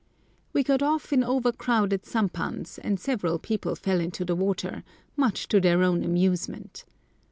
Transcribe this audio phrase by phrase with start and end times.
[0.51, 4.83] We got off in over crowded sampans, and several people fell into the water,
[5.15, 6.85] much to their own amusement.